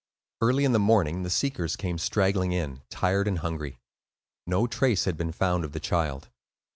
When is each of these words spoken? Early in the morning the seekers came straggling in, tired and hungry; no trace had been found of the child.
Early 0.41 0.65
in 0.65 0.71
the 0.71 0.79
morning 0.79 1.21
the 1.21 1.29
seekers 1.29 1.75
came 1.75 1.99
straggling 1.99 2.53
in, 2.53 2.81
tired 2.89 3.27
and 3.27 3.37
hungry; 3.37 3.77
no 4.47 4.65
trace 4.65 5.05
had 5.05 5.15
been 5.15 5.31
found 5.31 5.63
of 5.63 5.73
the 5.73 5.79
child. 5.79 6.29